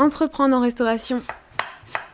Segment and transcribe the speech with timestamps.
[0.00, 1.20] Entreprendre en restauration.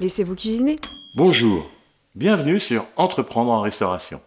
[0.00, 0.76] Laissez-vous cuisiner.
[1.16, 1.70] Bonjour,
[2.14, 4.22] bienvenue sur Entreprendre en restauration.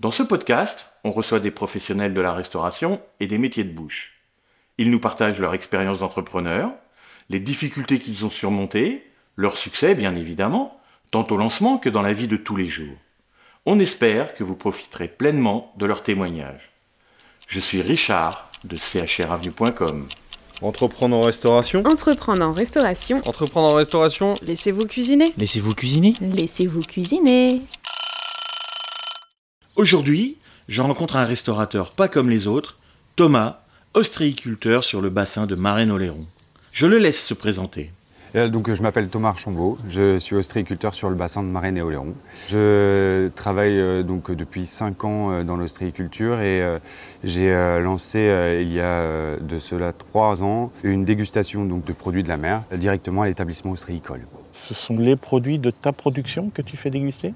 [0.00, 4.12] Dans ce podcast, on reçoit des professionnels de la restauration et des métiers de bouche.
[4.78, 6.72] Ils nous partagent leur expérience d'entrepreneur,
[7.28, 9.06] les difficultés qu'ils ont surmontées,
[9.36, 12.96] leur succès bien évidemment, tant au lancement que dans la vie de tous les jours.
[13.66, 16.72] On espère que vous profiterez pleinement de leurs témoignages.
[17.46, 20.08] Je suis Richard de chravenue.com.
[20.62, 23.20] Entreprendre en restauration Entreprendre en restauration.
[23.26, 25.32] Entreprendre en restauration Laissez-vous cuisiner.
[25.36, 26.14] Laissez-vous cuisiner.
[26.20, 27.62] Laissez-vous cuisiner.
[29.76, 30.36] Aujourd'hui,
[30.68, 32.76] je rencontre un restaurateur pas comme les autres,
[33.16, 33.60] Thomas,
[33.94, 36.24] ostréiculteur sur le bassin de Marraine-Oléron.
[36.72, 37.90] Je le laisse se présenter.
[38.34, 42.14] Donc, je m'appelle Thomas Archambault, je suis ostréiculteur sur le bassin de Marraine et Oléron.
[42.48, 46.80] Je travaille euh, donc depuis 5 ans euh, dans l'ostréiculture et euh,
[47.22, 48.18] j'ai lancé
[48.60, 52.64] il y a de cela 3 ans une dégustation donc, de produits de la mer
[52.72, 54.22] directement à l'établissement ostréicole.
[54.50, 57.34] Ce sont les produits de ta production que tu fais déguster?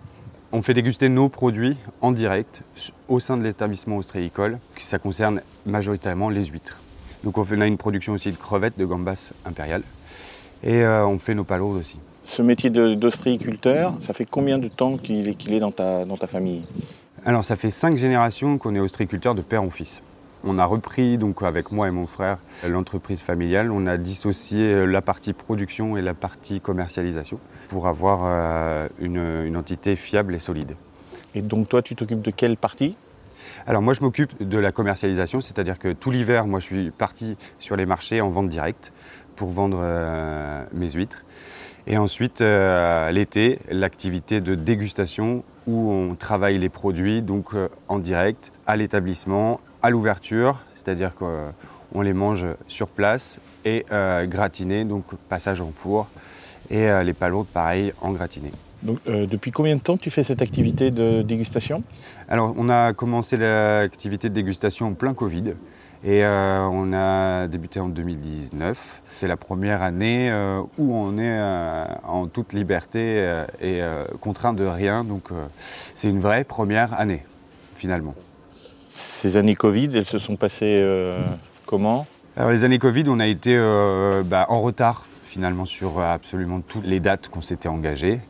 [0.50, 2.62] On fait déguster nos produits en direct
[3.06, 6.80] au sein de l'établissement ostréicole, ça concerne majoritairement les huîtres.
[7.22, 9.82] Donc on a une production aussi de crevettes, de gambas impériales
[10.62, 11.98] et euh, on fait nos palourdes aussi.
[12.26, 16.16] Ce métier d'ostréiculteur, ça fait combien de temps qu'il est, qu'il est dans, ta, dans
[16.16, 16.62] ta famille?
[17.24, 20.02] Alors ça fait cinq générations qu'on est ostréiculteur de père en fils.
[20.44, 23.72] On a repris donc avec moi et mon frère l'entreprise familiale.
[23.72, 29.44] On a dissocié euh, la partie production et la partie commercialisation pour avoir euh, une,
[29.46, 30.76] une entité fiable et solide.
[31.34, 32.94] Et donc toi, tu t'occupes de quelle partie?
[33.66, 37.36] Alors moi je m'occupe de la commercialisation, c'est-à-dire que tout l'hiver, moi je suis parti
[37.58, 38.92] sur les marchés en vente directe
[39.38, 41.24] pour vendre euh, mes huîtres.
[41.86, 48.00] Et ensuite, euh, l'été, l'activité de dégustation où on travaille les produits donc euh, en
[48.00, 53.84] direct à l'établissement, à l'ouverture, c'est-à-dire qu'on les mange sur place et
[54.24, 56.08] gratinés, donc passage en four.
[56.70, 58.50] Et les palourdes, pareil, en gratiné.
[58.82, 61.82] donc, euh, Depuis combien de temps tu fais cette activité de dégustation?
[62.28, 65.54] Alors, on a commencé l'activité de dégustation en plein Covid
[66.08, 69.02] et euh, on a débuté en 2019.
[69.12, 73.22] C'est la première année euh, où on est euh, en toute liberté
[73.60, 73.82] et
[74.18, 75.04] contraint de rien.
[75.04, 75.28] Donc,
[75.94, 77.24] c'est une vraie première année,
[77.74, 78.14] finalement.
[78.90, 80.82] Ces années Covid, elles se sont passées
[81.66, 82.06] comment?
[82.38, 83.58] Alors, les années Covid, on a été
[84.24, 88.20] bah, en retard, finalement, sur absolument toutes les dates qu'on s'était engagées.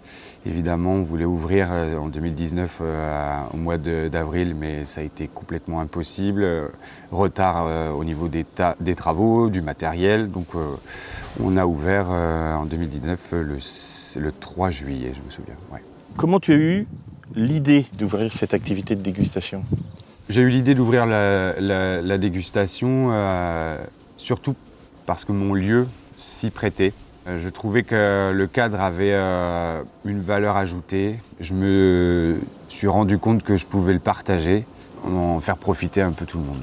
[0.47, 5.29] Évidemment, on voulait ouvrir euh, en 2019 euh, au mois d'avril, mais ça a été
[5.29, 6.43] complètement impossible.
[6.43, 6.69] Euh,
[7.13, 10.29] retard au niveau des, ta- des travaux, du matériel.
[10.29, 10.49] Donc,
[11.43, 15.55] on a ouvert en 2019 euh, le, s- le 3 juillet, je me souviens.
[15.73, 15.83] ouais.
[16.17, 16.87] Comment tu as eu
[17.35, 19.65] l'idée d'ouvrir cette activité de dégustation?
[20.29, 23.79] J'ai eu l'idée d'ouvrir la, la- la dégustation, euh,
[24.19, 24.55] surtout
[25.07, 25.87] parce que mon lieu
[26.19, 26.93] s'y prêtait.
[27.29, 31.17] Euh, Je trouvais que le cadre avait euh, une valeur ajoutée.
[31.41, 34.65] Je me suis rendu compte que je pouvais le partager,
[35.05, 36.63] en faire profiter un peu tout le monde.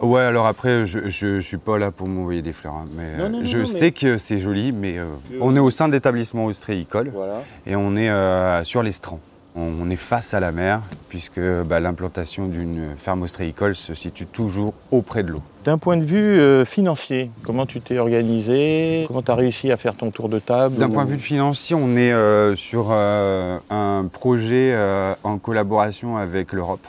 [0.00, 3.28] Ouais, alors après, je, je suis pas là pour m'envoyer des fleurs, hein, mais Non,
[3.30, 5.06] non, euh, non, je sais que c'est joli, mais euh,
[5.40, 7.42] on est au sein de l'établissement ostréicole Voilà.
[7.66, 9.20] et on est euh, sur l'estran.
[9.56, 14.74] On, est face à la mer, puisque bah, l'implantation d'une ferme ostréicole se situe toujours
[14.90, 15.38] auprès de l'eau.
[15.64, 19.04] D'un point de vue euh, financier, comment tu t'es organisé?
[19.06, 20.74] Comment tu as réussi à faire ton tour de table?
[20.76, 24.76] D'un ou- point de vue financier, on est euh, sur euh, un projet
[25.22, 26.84] en collaboration avec l'Europe.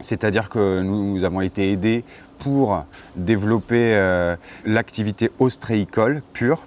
[0.00, 2.02] C'est-à-dire que nous avons été aidés
[2.38, 3.96] pour développer
[4.66, 6.64] l'activité ostréicole pure.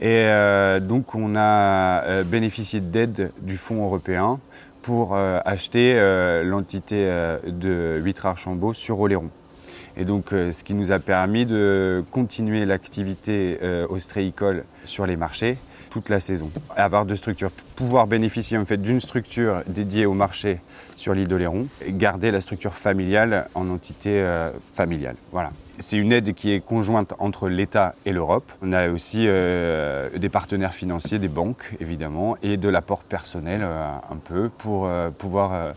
[0.00, 4.40] Et euh, donc on a euh, bénéficié d'aide du Fonds européen
[4.80, 5.94] pour euh, acheter
[6.42, 7.04] l'entité
[7.46, 9.30] de Huître Archambault sur Oléron.
[9.96, 13.58] Et donc, ce qui nous a permis de continuer l'activité
[13.90, 15.58] ostréicole sur les marchés
[15.90, 16.50] toute la saison.
[16.76, 20.60] Avoir deux structures, pouvoir bénéficier en fait d'une structure dédiée au marché
[20.94, 24.24] sur l'île d'Oléron et garder la structure familiale en entité
[24.72, 25.16] familiale.
[25.32, 25.50] Voilà.
[25.80, 28.52] C'est une aide qui est conjointe entre l'État et l'Europe.
[28.60, 33.86] On a aussi euh, des partenaires financiers, des banques évidemment, et de l'apport personnel euh,
[34.10, 35.74] un peu pour euh, pouvoir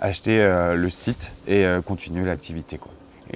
[0.00, 0.36] acheter
[0.74, 2.78] le site et continuer l'activité.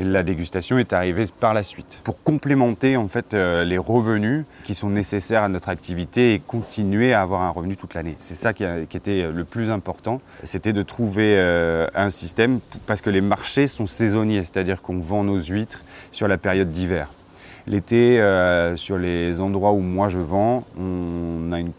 [0.04, 4.74] La dégustation est arrivée par la suite pour complémenter en fait euh, les revenus qui
[4.74, 8.16] sont nécessaires à notre activité et continuer à avoir un revenu toute l'année.
[8.18, 13.10] C'est ça qui, était le plus important, c'était de trouver euh, un système parce que
[13.10, 17.08] les marchés sont saisonniers, c'est-à-dire qu'on vend nos huîtres sur la période d'hiver.
[17.66, 21.72] L'été, euh, sur les endroits où moi je vends, on a une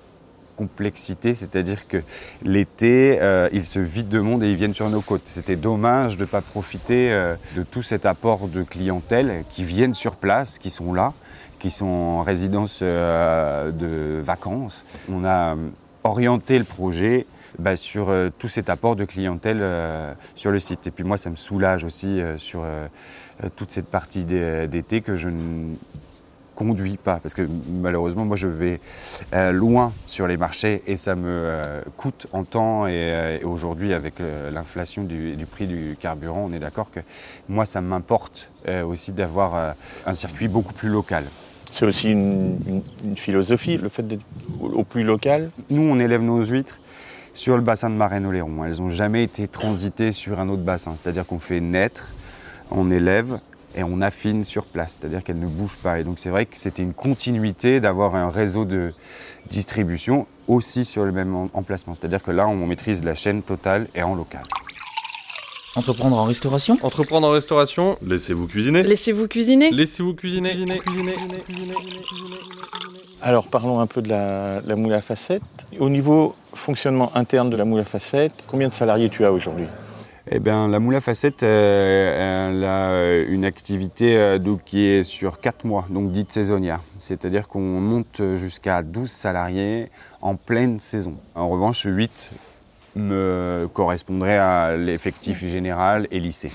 [0.56, 1.98] complexité, c'est-à-dire que
[2.44, 5.24] l'été, euh, ils se vident de monde et ils viennent sur nos côtes.
[5.26, 9.94] C'était dommage de ne pas profiter euh, de tout cet apport de clientèle qui viennent
[9.94, 11.14] sur place, qui sont là,
[11.60, 14.86] qui sont en résidence euh, de vacances.
[15.12, 15.56] On a
[16.04, 17.26] orienté le projet
[17.60, 19.64] bah, sur tout cet apport de clientèle
[20.36, 20.88] sur le site.
[20.88, 22.66] Et puis moi, ça me soulage aussi sur
[23.56, 25.76] toute cette partie d'é- d'été que je ne
[26.62, 27.20] conduis pas.
[27.22, 27.44] Parce que
[27.82, 28.80] malheureusement, moi, je vais
[29.34, 32.88] euh, loin sur les marchés et ça me euh, coûte en temps.
[32.88, 34.16] Et, euh, et aujourd'hui, avec
[34.54, 37.00] l'inflation du, du prix du carburant, on est d'accord que
[37.50, 38.52] moi, ça m'importe
[38.86, 39.74] aussi d'avoir
[40.06, 41.24] un circuit beaucoup plus local.
[41.74, 44.22] C'est aussi une, une- une philosophie, le fait d'être
[44.60, 45.50] au, au plus local.
[45.70, 46.80] Nous, on élève nos huîtres
[47.34, 48.66] sur le bassin de Marennes-Oléron.
[48.66, 50.94] Elles n'ont jamais été transitées sur un autre bassin.
[50.96, 52.12] C'est-à-dire qu'on fait naître,
[52.72, 53.40] on élève
[53.76, 54.98] et on affine sur place.
[55.00, 56.00] C'est-à-dire qu'elles ne bougent pas.
[56.00, 58.94] Et donc, c'est vrai que c'était une continuité d'avoir un réseau de
[59.50, 61.94] distribution aussi sur le même en- emplacement.
[61.96, 64.42] C'est-à-dire que là, on maîtrise la chaîne totale et en local.
[65.76, 66.78] Entreprendre en restauration?
[66.82, 68.84] Entreprendre en restauration, Laissez-vous cuisiner?
[68.84, 70.54] Laissez-vous cuisiner laissez-vous cuisiner.
[73.22, 75.42] Alors parlons un peu de la, la moule à facettes.
[75.80, 79.66] Au niveau fonctionnement interne de la moule à facettes, combien de salariés tu as aujourd'hui?
[80.30, 85.04] Eh bien, la moule à facettes, euh, elle a euh, une activité euh, qui est
[85.04, 86.80] sur 4 mois, donc dite saisonnière.
[87.00, 89.90] C'est-à-dire qu'on monte jusqu'à 12 salariés
[90.22, 91.16] en pleine saison.
[91.34, 92.30] En revanche, 8
[92.98, 96.52] me correspondraient à l'effectif général et lycée.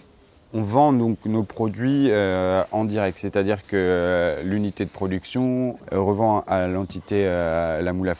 [0.58, 6.00] On vend donc nos produits euh, en direct, c'est-à-dire que euh, l'unité de production euh,
[6.00, 8.14] revend à l'entité la moule à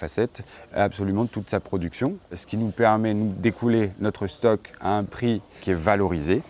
[0.75, 5.41] absolument toute sa production, ce qui nous permet nous d'écouler notre stock à un prix
[5.63, 6.43] qui est valorisé.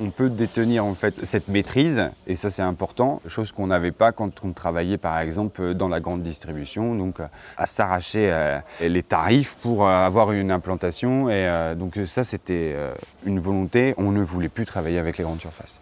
[0.00, 4.12] On peut détenir en fait cette maîtrise et ça c'est important, chose qu'on n'avait pas
[4.12, 7.18] quand on travaillait par exemple dans la grande distribution, donc
[7.56, 12.76] à s'arracher euh, les tarifs pour euh, avoir une implantation et euh, donc ça c'était
[13.26, 15.80] une volonté, on ne voulait plus travailler avec les grandes surfaces.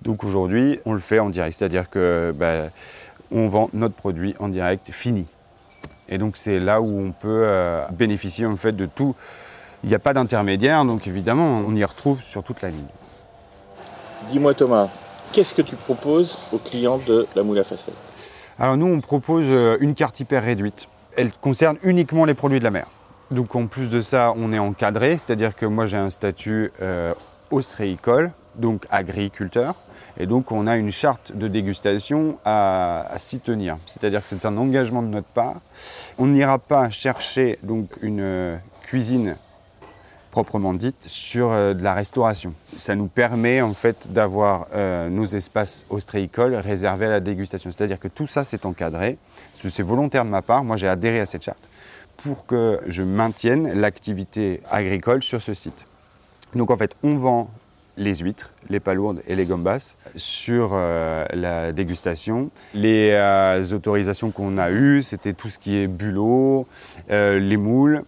[0.00, 2.70] Donc aujourd'hui on le fait en direct, c'est-à-dire que bah,
[3.30, 5.26] on vend notre produit en direct fini.
[6.08, 7.46] Et donc c'est là où on peut
[7.92, 9.14] bénéficier en fait de tout.
[9.84, 12.88] Il n'y a pas d'intermédiaire, donc évidemment on y retrouve sur toute la ligne.
[14.30, 14.88] Dis-moi Thomas,
[15.32, 17.94] qu'est-ce que tu proposes aux clients de la moule à facettes
[18.60, 20.86] Alors nous, on propose euh, une carte hyper réduite.
[21.16, 22.86] Elle concerne uniquement les produits de la mer.
[23.32, 27.12] Donc en plus de ça, on est encadré, c'est-à-dire que moi j'ai un statut euh,
[27.50, 29.74] ostréicole, donc agriculteur.
[30.16, 33.78] Et donc on a une charte de dégustation à, s'y tenir.
[33.86, 35.56] C'est-à-dire que c'est un engagement de notre part.
[36.18, 39.34] On n'ira pas chercher donc une euh, cuisine
[40.30, 42.54] proprement dite sur euh, de la restauration.
[42.76, 47.70] Ça nous permet en fait d'avoir euh, nos espaces ostréicoles réservés à la dégustation.
[47.70, 49.18] C'est-à-dire que tout ça c'est encadré.
[49.54, 50.64] C'est volontaire de ma part.
[50.64, 51.62] Moi j'ai adhéré à cette charte
[52.18, 55.86] pour que je maintienne l'activité agricole sur ce site.
[56.54, 57.50] Donc en fait on vend
[57.96, 62.50] les huîtres, les palourdes et les gambas sur euh, la dégustation.
[62.72, 66.66] Les autorisations qu'on a eues, c'était tout ce qui est bulot,
[67.08, 68.04] les moules,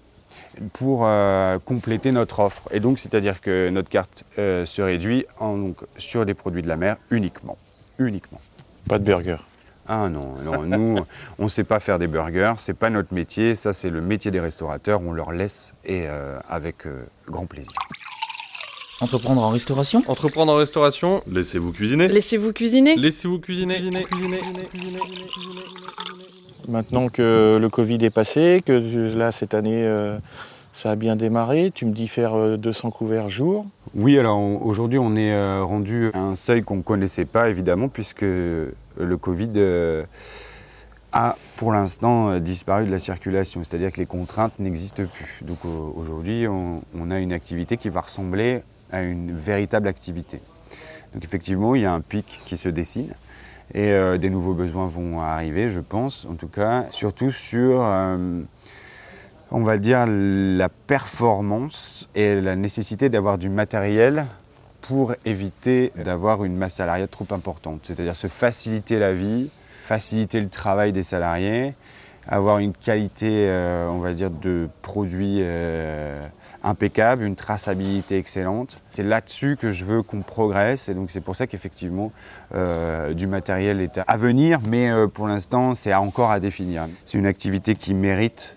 [0.73, 2.69] pour euh, compléter notre offre.
[2.71, 6.69] Et donc, c'est-à-dire que notre carte euh, se réduit en, donc, sur les produits de
[6.69, 7.57] la mer uniquement.
[7.99, 8.41] Uniquement.
[8.89, 9.39] Pas de burger.
[9.89, 11.01] Ah non, non, nous,
[11.41, 14.31] on ne sait pas faire des burgers, c'est pas notre métier, ça c'est le métier
[14.31, 16.87] des restaurateurs, on leur laisse et euh, avec
[17.27, 17.73] grand plaisir.
[19.03, 22.07] Entreprendre en restauration Entreprendre en restauration, Laissez-vous cuisiner.
[22.07, 23.81] Laissez-vous cuisiner laissez-vous cuisiner.
[26.69, 28.73] Maintenant que le Covid est passé, que
[29.17, 30.17] là cette année euh,
[30.73, 33.67] ça a bien démarré, tu me dis faire euh, 200 couverts jour.
[33.97, 37.89] Oui, alors aujourd'hui on est euh, rendu à un seuil qu'on ne connaissait pas évidemment
[37.89, 40.05] puisque le Covid euh,
[41.11, 45.41] a pour l'instant euh, disparu de la circulation, c'est-à-dire que les contraintes n'existent plus.
[45.45, 48.61] Donc au- aujourd'hui on, on a une activité qui va ressembler
[48.93, 50.41] à une véritable activité.
[51.15, 53.13] Donc effectivement il y a un pic qui se dessine
[53.75, 58.43] et euh, des nouveaux besoins vont arriver, je pense, en tout cas, surtout sur euh,
[59.53, 64.27] on va dire, la performance et la nécessité d'avoir du matériel
[64.81, 67.81] pour éviter d'avoir une masse salariale trop importante.
[67.85, 69.51] C'est-à-dire se faciliter la vie,
[69.83, 71.75] faciliter le travail des salariés,
[72.29, 76.25] avoir une qualité, euh, on va dire, de produits euh,
[76.63, 78.77] impeccable, une traçabilité excellente.
[78.89, 82.13] C'est là-dessus que je veux qu'on progresse et donc c'est pour ça qu'effectivement
[82.55, 86.87] euh, du matériel est à venir, mais pour l'instant c'est encore à définir.
[87.05, 88.57] C'est une activité qui mérite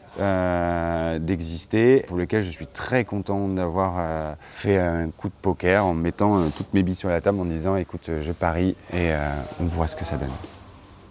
[1.20, 6.50] d'exister, pour lequel je suis très content d'avoir fait un coup de poker en mettant
[6.56, 9.10] toutes mes billes sur la table en disant écoute je parie et
[9.60, 10.30] on voit ce que ça donne.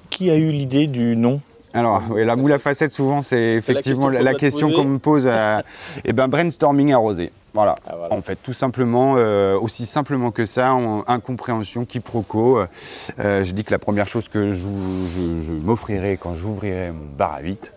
[0.09, 1.43] Qui a eu l'idée du nom?
[1.75, 5.25] Alors, oui, la moule à facettes, souvent, c'est effectivement la, question qu'on me pose.
[5.27, 5.61] euh,
[6.05, 7.33] eh ben, brainstorming arrosé.
[7.53, 7.77] Voilà.
[7.87, 8.15] Ah, voilà.
[8.15, 12.59] En fait, tout simplement, euh, aussi simplement que ça, on- incompréhension, quiproquo.
[12.59, 12.67] Euh,
[13.21, 17.07] euh, je dis que la première chose que je, je- je m'offrirai quand j'ouvrirai mon
[17.17, 17.73] bar à 8,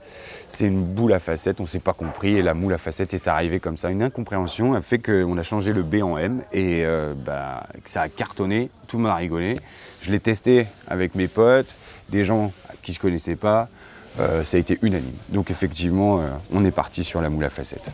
[0.49, 1.59] c'est une boule à facettes.
[1.59, 3.89] On ne s'est pas compris et la moule à facettes est arrivée comme ça.
[3.89, 7.89] Une incompréhension a fait qu'on a changé le B en M et euh, bah, que
[7.89, 8.69] ça a cartonné.
[8.87, 9.57] Tout le monde a rigolé.
[10.01, 11.67] Je l'ai testé avec mes potes,
[12.09, 12.51] des gens
[12.81, 13.69] qui je connaissais pas.
[14.19, 15.13] Euh, ça a été unanime.
[15.29, 16.23] Donc effectivement, euh,
[16.53, 17.91] on est parti sur la moule à facettes.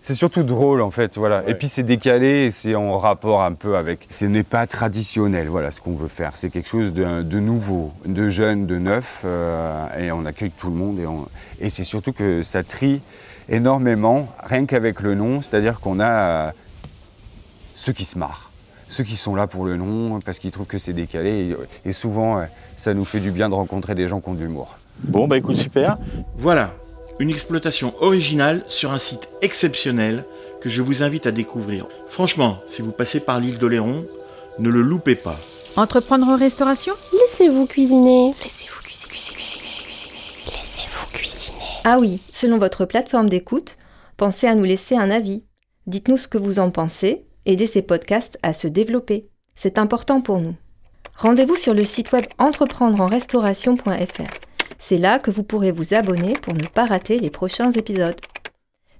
[0.00, 1.42] C'est surtout drôle en fait, voilà.
[1.48, 4.06] Et puis c'est décalé et c'est en rapport un peu avec.
[4.10, 6.32] Ce n'est pas traditionnel, voilà ce qu'on veut faire.
[6.36, 10.70] C'est quelque chose de, de nouveau, de jeune, de neuf, euh, et on accueille tout
[10.70, 11.00] le monde.
[11.00, 11.26] Et, on-
[11.60, 13.00] et c'est surtout que ça trie
[13.48, 15.42] énormément, rien qu'avec le nom.
[15.42, 16.52] C'est-à-dire qu'on a
[17.74, 18.52] ceux qui se marrent,
[18.88, 21.56] ceux qui sont là pour le nom parce qu'ils trouvent que c'est décalé.
[21.84, 22.40] Et, souvent,
[22.76, 24.77] ça nous fait du bien de rencontrer des gens qui ont de l'humour.
[25.04, 25.98] Bon, bah écoute, super.
[26.36, 26.74] Voilà,
[27.18, 30.24] une exploitation originale sur un site exceptionnel
[30.60, 31.86] que je vous invite à découvrir.
[32.06, 34.06] Franchement, si vous passez par l'île d'Oléron,
[34.58, 35.36] ne le loupez pas.
[35.76, 36.94] Entreprendre en restauration?
[37.12, 38.34] Laissez-vous cuisiner.
[38.42, 39.72] Laissez-vous cuisiner, cuisiner, cuisiner,
[40.46, 41.58] Laissez-vous cuisiner.
[41.84, 43.78] Ah oui, selon votre plateforme d'écoute,
[44.16, 45.44] pensez à nous laisser un avis.
[45.86, 49.28] Dites-nous ce que vous en pensez, aidez ces podcasts à se développer.
[49.54, 50.56] C'est important pour nous.
[51.16, 54.47] Rendez-vous sur le site web entreprendreenrestauration.fr.
[54.78, 58.20] C'est là que vous pourrez vous abonner pour ne pas rater les prochains épisodes.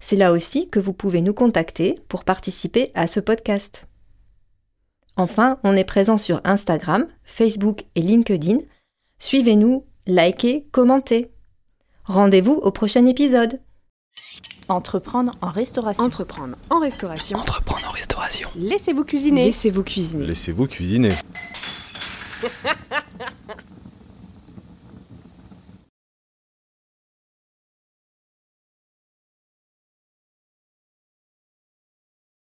[0.00, 3.86] C'est là aussi que vous pouvez nous contacter pour participer à ce podcast.
[5.16, 8.58] Enfin, on est présent sur Instagram, Facebook et LinkedIn.
[9.18, 11.30] Suivez-nous, likez, commentez.
[12.04, 13.60] Rendez-vous au prochain épisode.
[14.68, 16.04] Entreprendre en restauration.
[16.04, 17.38] Entreprendre en restauration.
[17.38, 18.48] Entreprendre en restauration.
[18.54, 19.46] Laissez-vous cuisiner.
[19.46, 20.26] Laissez-vous cuisiner.
[20.26, 21.12] Laissez-vous cuisiner.